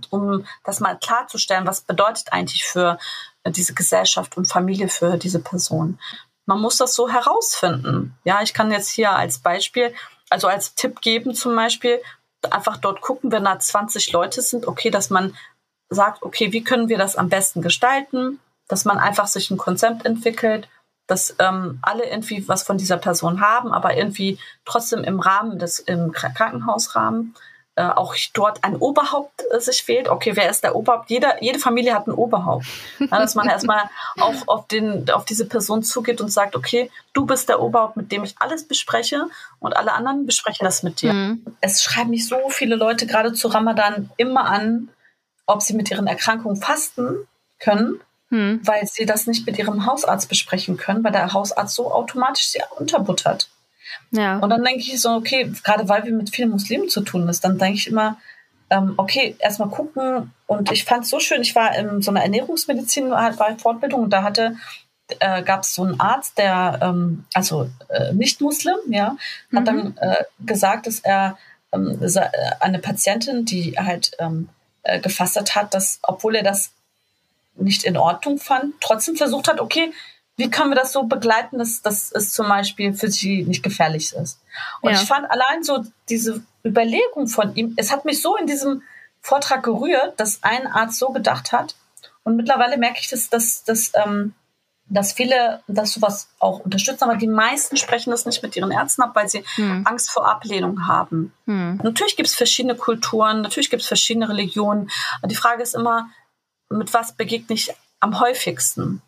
[0.08, 2.98] um das mal klarzustellen, was bedeutet eigentlich für
[3.46, 5.98] diese Gesellschaft und Familie für diese Person.
[6.50, 8.18] Man muss das so herausfinden.
[8.24, 9.94] Ja, ich kann jetzt hier als Beispiel,
[10.30, 12.02] also als Tipp geben zum Beispiel,
[12.50, 15.36] einfach dort gucken, wenn da 20 Leute sind, okay, dass man
[15.90, 20.04] sagt, okay, wie können wir das am besten gestalten, dass man einfach sich ein Konzept
[20.04, 20.68] entwickelt,
[21.06, 25.78] dass ähm, alle irgendwie was von dieser Person haben, aber irgendwie trotzdem im Rahmen des
[25.78, 27.36] im Krankenhausrahmen
[27.76, 30.08] äh, auch dort ein Oberhaupt äh, sich wählt.
[30.08, 31.08] Okay, wer ist der Oberhaupt?
[31.08, 32.66] Jeder, jede Familie hat ein Oberhaupt.
[32.98, 33.88] Ja, dass man erstmal
[34.20, 38.12] auch auf, den, auf diese Person zugeht und sagt, okay, du bist der Oberhaupt, mit
[38.12, 39.26] dem ich alles bespreche
[39.60, 41.12] und alle anderen besprechen das mit dir.
[41.12, 41.44] Mhm.
[41.60, 44.88] Es schreiben mich so viele Leute gerade zu Ramadan immer an,
[45.46, 47.26] ob sie mit ihren Erkrankungen fasten
[47.58, 48.60] können, hm.
[48.62, 52.60] weil sie das nicht mit ihrem Hausarzt besprechen können, weil der Hausarzt so automatisch sie
[52.78, 53.48] unterbuttert.
[54.10, 54.38] Ja.
[54.38, 57.44] Und dann denke ich so, okay, gerade weil wir mit vielen Muslimen zu tun ist,
[57.44, 58.18] dann denke ich immer,
[58.70, 60.32] ähm, okay, erstmal gucken.
[60.46, 64.02] Und ich fand es so schön, ich war in so einer Ernährungsmedizin, halt bei Fortbildung
[64.04, 64.56] und da hatte
[65.18, 69.16] äh, gab es so einen Arzt, der, ähm, also äh, nicht Muslim, ja,
[69.52, 69.64] hat mhm.
[69.64, 71.36] dann äh, gesagt, dass er
[71.72, 72.20] ähm, äh,
[72.60, 74.48] eine Patientin, die halt ähm,
[74.82, 76.72] äh, gefastet hat, dass, obwohl er das
[77.56, 79.92] nicht in Ordnung fand, trotzdem versucht hat, okay,
[80.36, 84.14] wie können wir das so begleiten, dass, dass es zum Beispiel für sie nicht gefährlich
[84.14, 84.40] ist.
[84.80, 85.00] Und ja.
[85.00, 88.82] ich fand allein so diese Überlegung von ihm, es hat mich so in diesem
[89.20, 91.74] Vortrag gerührt, dass ein Arzt so gedacht hat.
[92.22, 94.34] Und mittlerweile merke ich, dass, dass, dass ähm,
[94.90, 99.02] dass viele das sowas auch unterstützen, aber die meisten sprechen das nicht mit ihren Ärzten
[99.02, 99.86] ab, weil sie hm.
[99.86, 101.32] Angst vor Ablehnung haben.
[101.46, 101.78] Hm.
[101.82, 104.90] Natürlich gibt es verschiedene Kulturen, natürlich gibt es verschiedene Religionen.
[105.18, 106.10] Aber die Frage ist immer,
[106.68, 109.00] mit was begegne ich am häufigsten?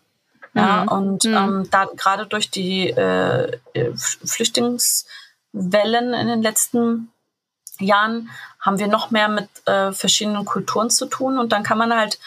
[0.55, 0.89] Ja, hm.
[0.89, 1.35] und hm.
[1.35, 3.59] ähm, da gerade durch die äh,
[3.97, 7.11] Flüchtlingswellen in den letzten
[7.81, 8.29] Jahren
[8.61, 12.19] haben wir noch mehr mit äh, verschiedenen Kulturen zu tun und dann kann man halt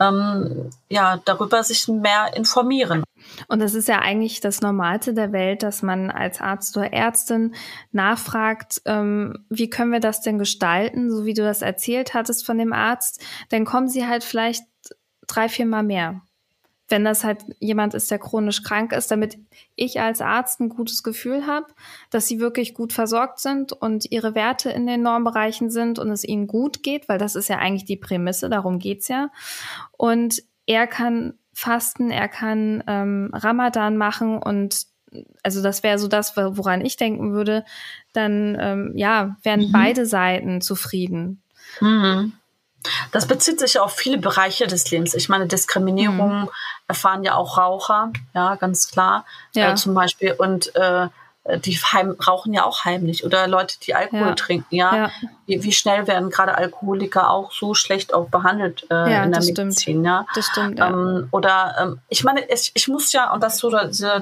[0.00, 3.04] ähm, ja, darüber sich mehr informieren.
[3.48, 7.54] Und es ist ja eigentlich das Normalste der Welt, dass man als Arzt oder Ärztin
[7.92, 12.58] nachfragt, ähm, wie können wir das denn gestalten, so wie du das erzählt hattest von
[12.58, 13.24] dem Arzt.
[13.50, 14.64] Dann kommen sie halt vielleicht
[15.26, 16.20] drei, vier Mal mehr
[16.94, 19.36] wenn das halt jemand ist, der chronisch krank ist, damit
[19.74, 21.66] ich als Arzt ein gutes Gefühl habe,
[22.10, 26.22] dass sie wirklich gut versorgt sind und ihre Werte in den Normbereichen sind und es
[26.22, 29.30] ihnen gut geht, weil das ist ja eigentlich die Prämisse, darum geht's ja.
[29.90, 34.86] Und er kann fasten, er kann ähm, Ramadan machen und
[35.42, 37.64] also das wäre so das, woran ich denken würde,
[38.12, 39.72] dann ähm, ja, wären mhm.
[39.72, 41.42] beide Seiten zufrieden.
[41.80, 42.34] Mhm.
[43.12, 45.14] Das bezieht sich auf viele Bereiche des Lebens.
[45.14, 46.48] Ich meine, Diskriminierung mhm.
[46.86, 49.24] Erfahren ja auch Raucher, ja, ganz klar.
[49.54, 49.72] Ja.
[49.72, 50.32] Äh, zum Beispiel.
[50.32, 51.08] Und äh,
[51.58, 53.24] die heim, rauchen ja auch heimlich.
[53.24, 54.34] Oder Leute, die Alkohol ja.
[54.34, 54.96] trinken, ja.
[54.96, 55.10] ja.
[55.46, 59.40] Wie, wie, schnell werden gerade Alkoholiker auch so schlecht auch behandelt äh, ja, in der
[59.42, 60.06] Medizin, stimmt.
[60.06, 60.26] ja.
[60.34, 60.88] Das stimmt, ja.
[60.88, 63.70] Ähm, oder ähm, ich meine, ich, ich muss ja, und das so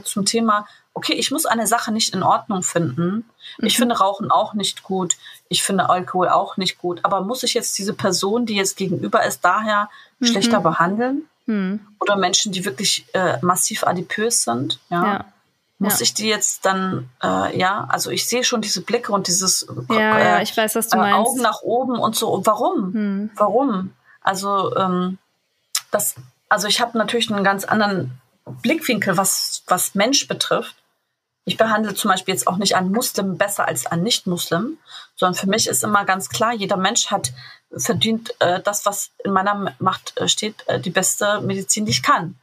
[0.04, 3.24] zum Thema okay, ich muss eine Sache nicht in Ordnung finden.
[3.58, 3.66] Mhm.
[3.66, 5.16] Ich finde Rauchen auch nicht gut.
[5.48, 7.00] Ich finde Alkohol auch nicht gut.
[7.02, 10.26] Aber muss ich jetzt diese Person, die jetzt gegenüber ist, daher mhm.
[10.26, 11.28] schlechter behandeln?
[11.46, 11.80] Mhm.
[12.00, 14.80] Oder Menschen, die wirklich äh, massiv adipös sind?
[14.90, 15.04] Ja.
[15.04, 15.24] ja.
[15.78, 16.04] Muss ja.
[16.04, 20.18] ich die jetzt dann, äh, ja, also ich sehe schon diese Blicke und dieses ja,
[20.18, 21.16] äh, ja, ich weiß, was du meinst.
[21.16, 22.40] Augen nach oben und so.
[22.46, 22.94] Warum?
[22.94, 23.30] Hm.
[23.34, 23.92] Warum?
[24.20, 25.18] Also ähm,
[25.90, 26.14] das,
[26.48, 28.12] also ich habe natürlich einen ganz anderen
[28.44, 30.76] Blickwinkel, was, was Mensch betrifft.
[31.44, 34.78] Ich behandle zum Beispiel jetzt auch nicht einen Muslim besser als einen Nicht-Muslim,
[35.16, 37.32] sondern für mich ist immer ganz klar, jeder Mensch hat
[37.76, 42.02] verdient äh, das, was in meiner Macht äh, steht, äh, die beste Medizin, die ich
[42.02, 42.36] kann.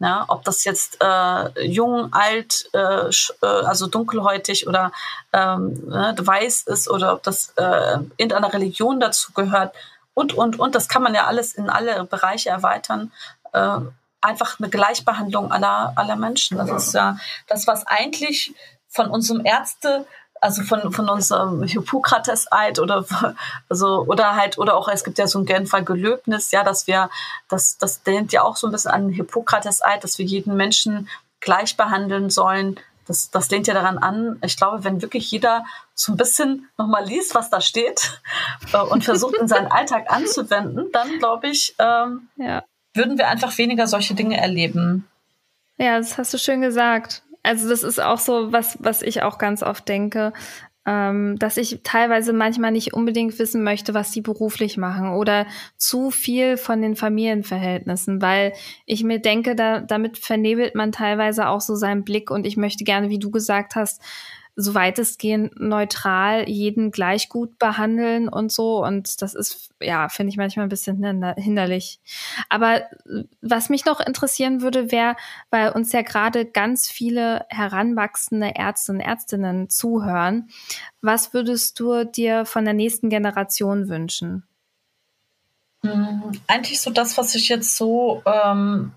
[0.00, 4.92] Ja, ob das jetzt äh, jung, alt, äh, äh also dunkelhäutig oder
[5.32, 9.74] ähm, ne, weiß ist oder ob das äh, in einer Religion dazu gehört
[10.12, 10.74] und, und, und.
[10.74, 13.12] Das kann man ja alles in alle Bereiche erweitern.
[13.52, 13.78] Äh,
[14.24, 16.58] einfach eine Gleichbehandlung aller, aller Menschen.
[16.58, 18.54] Das ist ja das, was eigentlich
[18.88, 20.06] von unserem Ärzte
[20.40, 23.06] also von, von unserem Hippokrates-Eid oder
[23.70, 27.08] also oder halt oder auch es gibt ja so ein Genfer Gelöbnis, ja, dass wir
[27.48, 31.08] das das nennt ja auch so ein bisschen an Hippokrates-Eid, dass wir jeden Menschen
[31.40, 34.38] gleich behandeln sollen das, das lehnt ja daran an.
[34.44, 38.20] Ich glaube, wenn wirklich jeder so ein bisschen nochmal liest, was da steht
[38.72, 42.64] äh, und versucht in seinen Alltag anzuwenden, dann glaube ich, ähm, ja.
[42.94, 45.06] Würden wir einfach weniger solche Dinge erleben.
[45.76, 47.22] Ja, das hast du schön gesagt.
[47.42, 50.32] Also das ist auch so was, was ich auch ganz oft denke
[50.86, 56.10] ähm, dass ich teilweise manchmal nicht unbedingt wissen möchte, was die beruflich machen oder zu
[56.10, 58.52] viel von den Familienverhältnissen, weil
[58.84, 62.84] ich mir denke, da, damit vernebelt man teilweise auch so seinen Blick und ich möchte
[62.84, 64.02] gerne, wie du gesagt hast,
[64.56, 68.84] so weitestgehend neutral jeden gleich gut behandeln und so.
[68.84, 71.02] Und das ist, ja, finde ich manchmal ein bisschen
[71.36, 72.00] hinderlich.
[72.48, 75.16] Aber äh, was mich noch interessieren würde, wäre,
[75.50, 80.48] weil uns ja gerade ganz viele heranwachsende Ärzte und Ärztinnen zuhören,
[81.00, 84.44] was würdest du dir von der nächsten Generation wünschen?
[85.82, 88.92] Hm, eigentlich so das, was ich jetzt so ähm,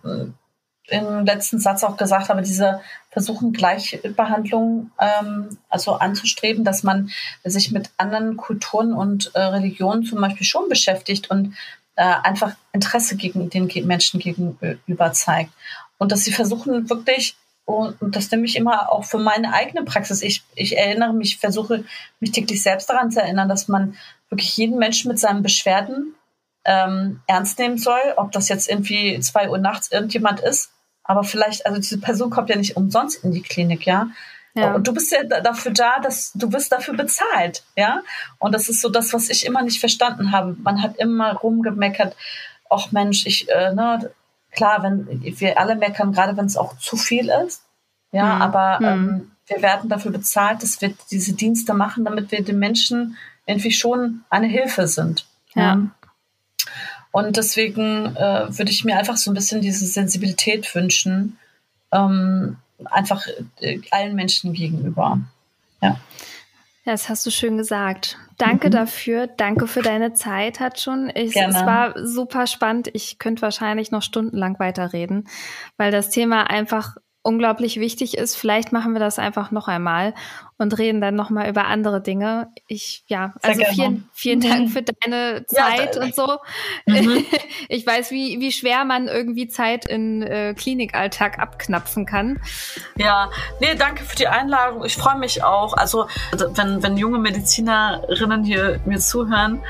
[0.88, 7.10] im letzten Satz auch gesagt habe, diese versuchen Gleichbehandlung ähm, also anzustreben, dass man
[7.43, 11.56] sich mit anderen Kulturen und äh, Religionen zum Beispiel schon beschäftigt und
[11.95, 15.52] äh, einfach Interesse gegen den Menschen gegenüber zeigt.
[15.97, 20.21] Und dass sie versuchen wirklich, und das nehme ich immer auch für meine eigene Praxis,
[20.21, 21.84] ich, ich erinnere mich, versuche
[22.19, 23.97] mich täglich selbst daran zu erinnern, dass man
[24.30, 26.13] wirklich jeden Menschen mit seinen Beschwerden
[26.65, 30.69] ähm, ernst nehmen soll, ob das jetzt irgendwie zwei Uhr nachts irgendjemand ist
[31.08, 34.08] aber vielleicht, also diese Person kommt ja nicht umsonst in die Klinik, ja.
[34.54, 34.74] Ja.
[34.74, 38.02] Und du bist ja dafür da, dass du bist dafür bezahlt, ja.
[38.39, 40.56] Und das ist so das, was ich immer nicht verstanden habe.
[40.62, 42.15] Man hat immer rumgemeckert,
[42.70, 44.12] ach Mensch, ich, äh, ne,
[44.52, 47.63] klar, wenn wir alle meckern, gerade wenn es auch zu viel ist,
[48.12, 48.41] ja, mhm.
[48.41, 49.32] aber ähm, mhm.
[49.46, 54.24] wir werden dafür bezahlt, dass wir diese Dienste machen, damit wir den Menschen irgendwie schon
[54.30, 55.26] eine Hilfe sind.
[55.56, 55.62] ja.
[55.62, 55.88] ja.
[57.12, 61.38] Und deswegen äh, würde ich mir einfach so ein bisschen diese Sensibilität wünschen,
[61.91, 63.26] ähm, einfach
[63.60, 65.20] äh, allen Menschen gegenüber.
[65.82, 65.98] Ja.
[66.86, 68.17] Das hast du schön gesagt.
[68.38, 68.72] Danke mhm.
[68.72, 69.28] dafür.
[69.28, 71.12] Danke für deine Zeit, hat schon.
[71.13, 72.89] Ich, es war super spannend.
[72.93, 75.28] Ich könnte wahrscheinlich noch stundenlang weiterreden,
[75.76, 76.96] weil das Thema einfach
[77.28, 78.38] unglaublich wichtig ist.
[78.38, 80.13] Vielleicht machen wir das einfach noch einmal
[80.58, 82.48] und reden dann noch mal über andere Dinge.
[82.68, 84.68] Ich ja, also vielen vielen Dank mhm.
[84.70, 86.38] für deine Zeit ja, und so.
[86.86, 87.26] Mhm.
[87.70, 92.40] Ich weiß, wie wie schwer man irgendwie Zeit in äh, Klinikalltag abknapfen kann.
[92.96, 94.86] Ja, nee, danke für die Einladung.
[94.86, 95.74] Ich freue mich auch.
[95.74, 99.62] Also wenn wenn junge Medizinerinnen hier mir zuhören,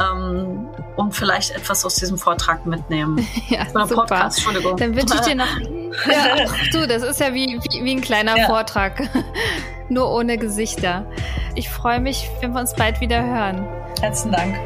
[0.00, 3.26] ähm, und vielleicht etwas aus diesem Vortrag mitnehmen.
[3.48, 4.02] Ja, Oder super.
[4.02, 4.76] Podcast, Entschuldigung.
[4.76, 5.58] Dann wünsche ich dir noch.
[6.06, 8.46] ja, ach, du, das ist ja wie, wie, wie ein kleiner ja.
[8.46, 9.08] Vortrag.
[9.88, 11.06] Nur ohne Gesichter.
[11.54, 13.66] Ich freue mich, wenn wir uns bald wieder hören.
[14.00, 14.58] Herzlichen Dank.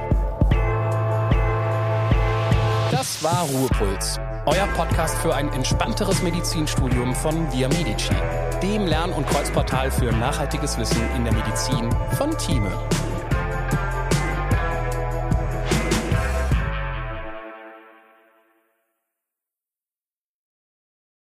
[2.90, 4.18] Das war Ruhepuls.
[4.46, 8.12] Euer Podcast für ein entspannteres Medizinstudium von Via Medici,
[8.60, 12.72] dem Lern- und Kreuzportal für nachhaltiges Wissen in der Medizin von Thieme.